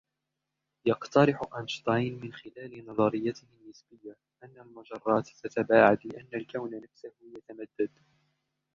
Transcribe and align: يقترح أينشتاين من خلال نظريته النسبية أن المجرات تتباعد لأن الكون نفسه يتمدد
يقترح 0.87 1.41
أينشتاين 1.57 2.19
من 2.21 2.33
خلال 2.33 2.85
نظريته 2.85 3.47
النسبية 3.61 4.15
أن 4.43 4.57
المجرات 4.61 5.27
تتباعد 5.43 5.99
لأن 6.07 6.27
الكون 6.33 6.81
نفسه 6.83 7.11
يتمدد 7.37 7.91